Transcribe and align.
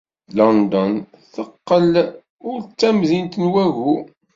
London 0.37 0.91
teqqel 1.33 1.93
ur 2.49 2.57
d 2.63 2.67
tamdint 2.79 3.33
n 3.43 3.45
wagu. 3.53 3.95